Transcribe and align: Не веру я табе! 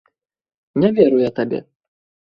Не 0.85 0.89
веру 1.01 1.21
я 1.23 1.31
табе! 1.41 1.65